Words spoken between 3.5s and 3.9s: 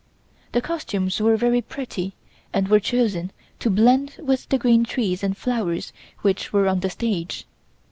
to